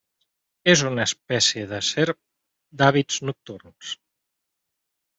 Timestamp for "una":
0.91-1.03